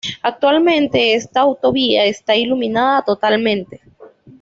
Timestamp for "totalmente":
3.05-3.81